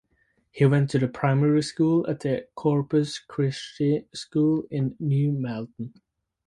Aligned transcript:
He 0.49 0.65
went 0.65 0.89
to 0.89 1.07
primary 1.07 1.61
school 1.61 2.07
at 2.09 2.21
the 2.21 2.47
Corpus 2.55 3.19
Christi 3.19 4.07
School 4.15 4.63
in 4.71 4.95
New 4.99 5.31
Malden. 5.31 5.93